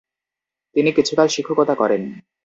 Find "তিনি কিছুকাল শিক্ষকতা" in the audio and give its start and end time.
0.75-1.73